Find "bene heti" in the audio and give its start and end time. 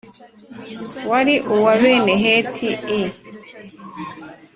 1.81-2.69